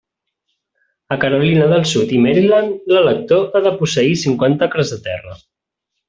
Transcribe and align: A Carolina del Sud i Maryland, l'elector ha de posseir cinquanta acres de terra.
A 1.15 1.17
Carolina 1.23 1.67
del 1.73 1.83
Sud 1.91 2.13
i 2.19 2.23
Maryland, 2.25 2.89
l'elector 2.95 3.47
ha 3.47 3.61
de 3.69 3.73
posseir 3.83 4.15
cinquanta 4.27 4.67
acres 4.71 4.95
de 4.95 4.99
terra. 5.09 5.37